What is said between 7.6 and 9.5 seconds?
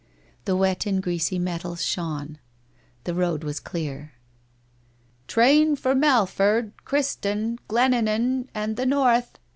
Glenannan, and the North